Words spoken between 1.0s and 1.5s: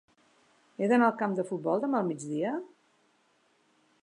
al camp de